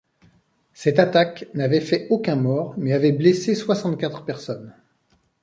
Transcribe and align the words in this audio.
Cette 0.73 0.97
attaque 0.97 1.45
n'avait 1.53 1.79
fait 1.79 2.07
aucun 2.09 2.35
mort 2.35 2.73
mais 2.75 2.93
avait 2.93 3.11
blessé 3.11 3.53
soixante-quatre 3.53 4.25
personnes. 4.25 4.73